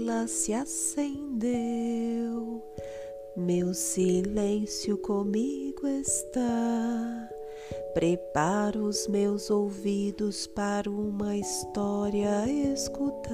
[0.00, 1.52] vela se acendeu.
[3.36, 7.28] Meu silêncio comigo está.
[7.94, 13.30] Preparo os meus ouvidos para uma história escutar.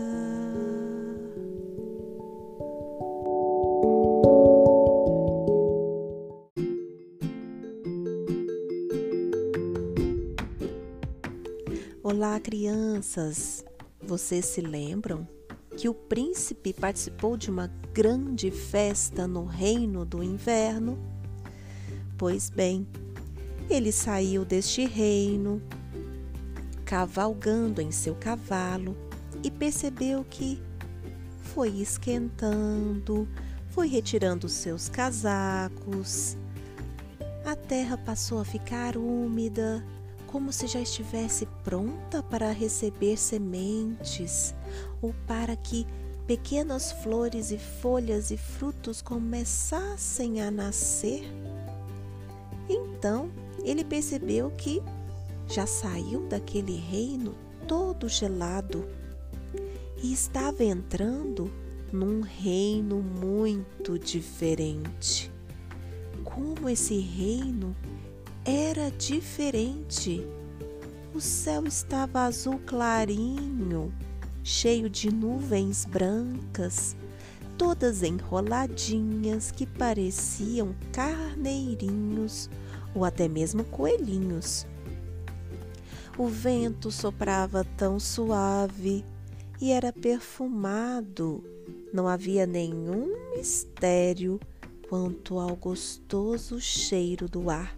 [12.02, 13.64] Olá, crianças!
[14.02, 15.35] Vocês se lembram
[15.76, 20.98] que o príncipe participou de uma grande festa no reino do inverno?
[22.16, 22.86] Pois bem,
[23.68, 25.60] ele saiu deste reino,
[26.84, 28.96] cavalgando em seu cavalo,
[29.42, 30.62] e percebeu que
[31.42, 33.28] foi esquentando,
[33.68, 36.38] foi retirando seus casacos.
[37.44, 39.84] A terra passou a ficar úmida,
[40.36, 44.54] como se já estivesse pronta para receber sementes
[45.00, 45.86] ou para que
[46.26, 51.24] pequenas flores e folhas e frutos começassem a nascer.
[52.68, 53.30] Então
[53.64, 54.82] ele percebeu que
[55.48, 57.34] já saiu daquele reino
[57.66, 58.86] todo gelado
[60.02, 61.50] e estava entrando
[61.90, 65.32] num reino muito diferente.
[66.22, 67.74] Como esse reino
[68.46, 70.24] era diferente.
[71.12, 73.92] O céu estava azul clarinho,
[74.44, 76.94] cheio de nuvens brancas,
[77.58, 82.48] todas enroladinhas que pareciam carneirinhos
[82.94, 84.64] ou até mesmo coelhinhos.
[86.16, 89.04] O vento soprava tão suave
[89.60, 91.42] e era perfumado.
[91.92, 94.38] Não havia nenhum mistério
[94.88, 97.76] quanto ao gostoso cheiro do ar.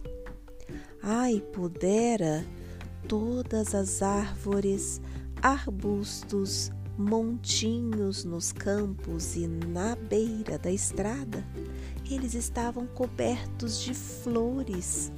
[1.11, 2.45] Ai, pudera
[3.07, 5.01] todas as árvores,
[5.41, 11.43] arbustos, montinhos nos campos e na beira da estrada,
[12.07, 15.11] eles estavam cobertos de flores.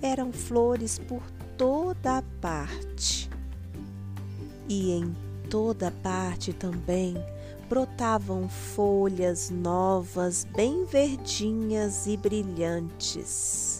[0.00, 1.24] Eram flores por
[1.58, 3.28] toda a parte.
[4.68, 5.12] E em
[5.50, 7.16] toda parte também
[7.68, 13.71] brotavam folhas novas, bem verdinhas e brilhantes.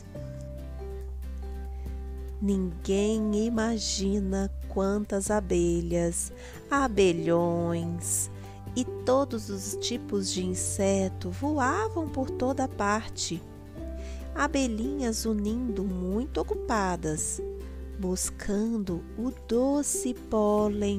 [2.43, 6.33] Ninguém imagina quantas abelhas,
[6.69, 8.29] abelhões
[8.75, 13.41] e todos os tipos de inseto voavam por toda parte.
[14.35, 17.41] Abelhinhas unindo muito ocupadas,
[17.97, 20.99] buscando o doce pólen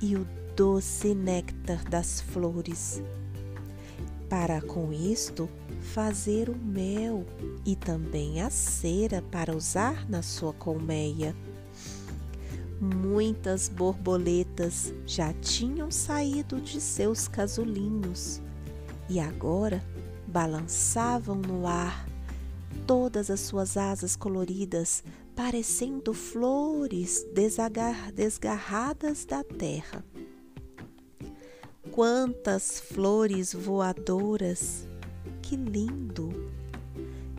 [0.00, 3.02] e o doce néctar das flores.
[4.26, 5.50] Para com isto
[5.82, 7.26] fazer o mel
[7.66, 11.36] e também a cera para usar na sua colmeia.
[12.80, 18.40] Muitas borboletas já tinham saído de seus casulinhos
[19.08, 19.84] e agora
[20.26, 22.06] balançavam no ar,
[22.86, 25.04] todas as suas asas coloridas
[25.36, 27.24] parecendo flores
[28.14, 30.04] desgarradas da terra.
[31.90, 34.88] Quantas flores voadoras
[35.52, 36.50] que lindo!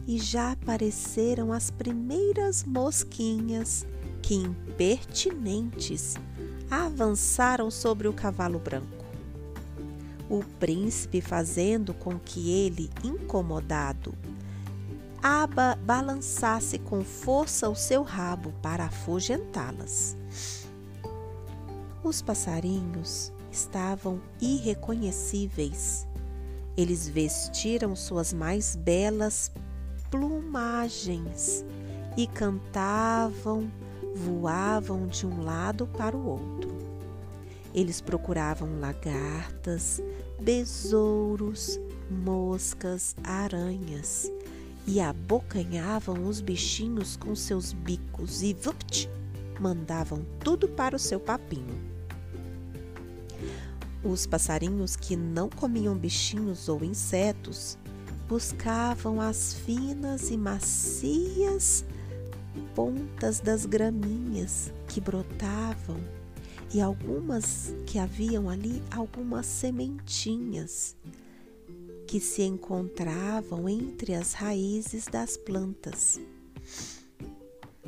[0.06, 3.88] E já apareceram as primeiras mosquinhas
[4.22, 6.14] que, impertinentes,
[6.70, 9.04] avançaram sobre o cavalo branco.
[10.30, 14.14] O príncipe fazendo com que ele, incomodado,
[15.20, 20.16] aba balançasse com força o seu rabo para afugentá-las.
[22.04, 26.06] Os passarinhos estavam irreconhecíveis
[26.76, 29.52] eles vestiram suas mais belas
[30.10, 31.64] plumagens
[32.18, 33.72] e cantavam,
[34.16, 36.72] voavam de um lado para o outro.
[37.74, 40.02] Eles procuravam lagartas,
[40.40, 41.80] besouros,
[42.10, 44.32] moscas, aranhas
[44.86, 49.10] e abocanhavam os bichinhos com seus bicos e vupt,
[49.60, 51.93] mandavam tudo para o seu papinho.
[54.04, 57.78] Os passarinhos que não comiam bichinhos ou insetos
[58.28, 61.86] buscavam as finas e macias
[62.76, 65.98] pontas das graminhas que brotavam
[66.74, 70.96] e algumas que haviam ali algumas sementinhas
[72.08, 76.20] que se encontravam entre as raízes das plantas.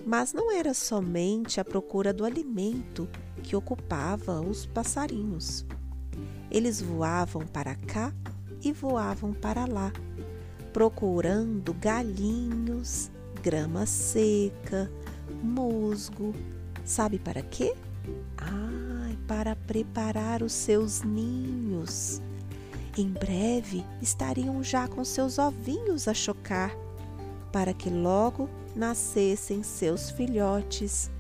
[0.06, 3.09] Mas não era somente a procura do alimento
[3.44, 5.65] que ocupava os passarinhos.
[6.56, 8.13] Eles voavam para cá
[8.63, 9.92] e voavam para lá,
[10.72, 13.12] procurando galinhos,
[13.44, 14.90] grama seca,
[15.44, 16.34] musgo.
[16.86, 17.75] Sabe para quê?
[18.38, 22.22] Ah, para preparar os seus ninhos.
[22.98, 26.74] Em breve estariam já com seus ovinhos a chocar,
[27.51, 31.12] para que logo nascessem seus filhotes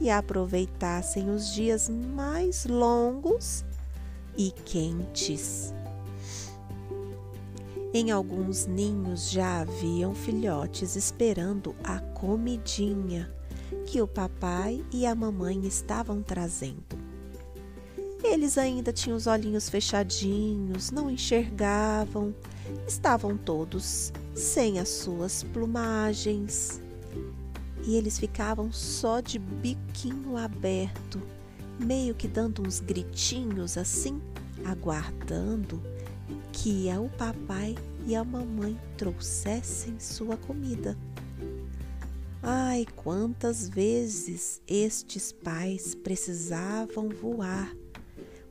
[0.00, 3.66] e aproveitassem os dias mais longos
[4.38, 5.74] e quentes.
[7.92, 13.30] Em alguns ninhos já haviam filhotes esperando a comidinha
[13.86, 16.96] que o papai e a mamãe estavam trazendo.
[18.22, 22.34] Eles ainda tinham os olhinhos fechadinhos, não enxergavam,
[22.86, 26.80] estavam todos sem as suas plumagens.
[27.84, 31.20] E eles ficavam só de biquinho aberto,
[31.78, 34.20] meio que dando uns gritinhos assim,
[34.64, 35.82] aguardando
[36.52, 37.74] que o papai
[38.06, 40.96] e a mamãe trouxessem sua comida.
[42.42, 47.74] Ai, quantas vezes estes pais precisavam voar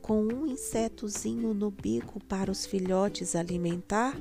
[0.01, 4.18] com um insetozinho no bico para os filhotes alimentar?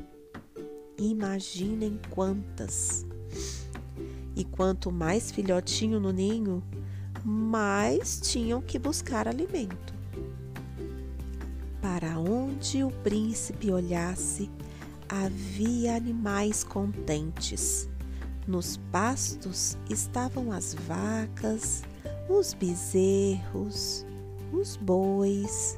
[0.98, 3.04] Imaginem quantas!
[4.34, 6.62] E quanto mais filhotinho no ninho,
[7.28, 9.92] mais tinham que buscar alimento.
[11.82, 14.48] Para onde o príncipe olhasse,
[15.08, 17.88] havia animais contentes
[18.46, 21.82] nos pastos estavam as vacas,
[22.28, 24.06] os bezerros,
[24.52, 25.76] os bois,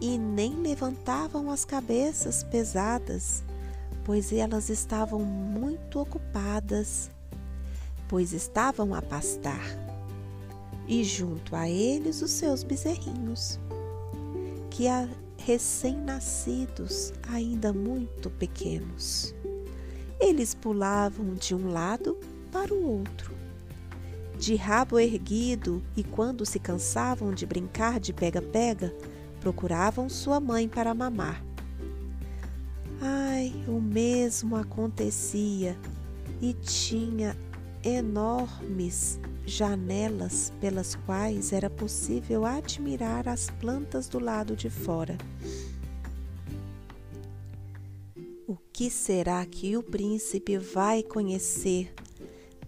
[0.00, 3.42] e nem levantavam as cabeças pesadas,
[4.04, 7.10] pois elas estavam muito ocupadas,
[8.08, 9.91] pois estavam a pastar,
[10.86, 13.58] e junto a eles os seus bezerrinhos,
[14.70, 14.86] que
[15.38, 19.34] recém-nascidos, ainda muito pequenos.
[20.20, 22.16] Eles pulavam de um lado
[22.50, 23.32] para o outro,
[24.38, 28.94] de rabo erguido, e quando se cansavam de brincar de pega-pega,
[29.40, 31.44] procuravam sua mãe para mamar.
[33.00, 35.76] Ai, o mesmo acontecia
[36.40, 37.36] e tinha
[37.82, 45.18] enormes janelas pelas quais era possível admirar as plantas do lado de fora.
[48.46, 51.92] O que será que o príncipe vai conhecer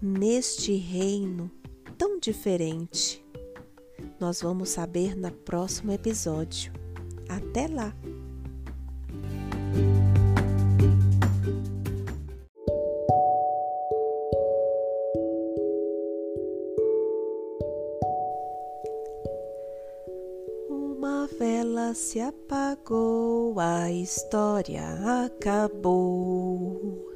[0.00, 1.50] neste reino
[1.96, 3.24] tão diferente?
[4.18, 6.72] Nós vamos saber no próximo episódio.
[7.28, 7.94] Até lá!
[21.38, 24.82] Vela se apagou, a história
[25.24, 27.13] acabou.